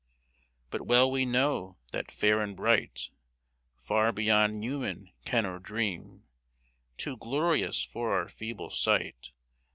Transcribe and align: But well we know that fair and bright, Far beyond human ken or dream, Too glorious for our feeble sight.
But 0.71 0.87
well 0.87 1.11
we 1.11 1.25
know 1.25 1.77
that 1.91 2.09
fair 2.09 2.41
and 2.41 2.55
bright, 2.57 3.11
Far 3.77 4.11
beyond 4.11 4.63
human 4.63 5.11
ken 5.25 5.45
or 5.45 5.59
dream, 5.59 6.23
Too 6.97 7.17
glorious 7.17 7.83
for 7.83 8.11
our 8.17 8.27
feeble 8.27 8.71
sight. 8.71 9.31